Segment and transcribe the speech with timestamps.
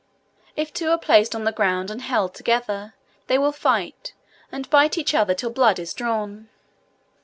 [0.55, 2.95] If two are placed on the ground and held together,
[3.27, 4.13] they will fight,
[4.51, 6.49] and bite each other till blood is drawn.